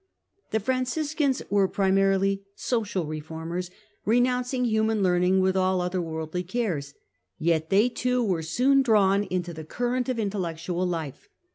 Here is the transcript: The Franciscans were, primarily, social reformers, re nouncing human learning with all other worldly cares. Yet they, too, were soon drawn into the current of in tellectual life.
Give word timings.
The 0.49 0.59
Franciscans 0.59 1.43
were, 1.51 1.67
primarily, 1.67 2.43
social 2.55 3.05
reformers, 3.05 3.69
re 4.03 4.19
nouncing 4.19 4.65
human 4.65 5.03
learning 5.03 5.41
with 5.41 5.55
all 5.55 5.79
other 5.79 6.01
worldly 6.01 6.41
cares. 6.41 6.95
Yet 7.37 7.69
they, 7.69 7.87
too, 7.87 8.23
were 8.23 8.41
soon 8.41 8.81
drawn 8.81 9.25
into 9.25 9.53
the 9.53 9.63
current 9.63 10.09
of 10.09 10.17
in 10.17 10.31
tellectual 10.31 10.87
life. 10.89 11.29